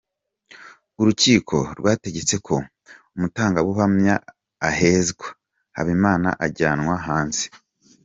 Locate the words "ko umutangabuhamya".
2.47-4.15